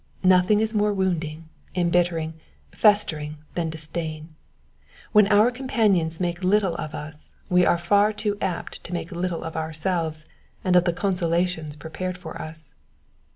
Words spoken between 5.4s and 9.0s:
companions make little of us we are far too apt to